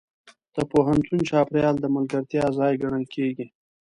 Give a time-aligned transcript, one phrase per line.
[0.55, 3.45] د پوهنتون چاپېریال د ملګرتیا ځای ګڼل کېږي.